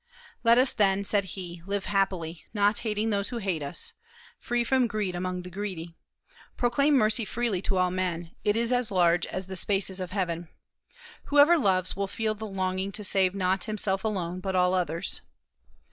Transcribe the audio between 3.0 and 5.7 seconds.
those who hate us; free from greed among the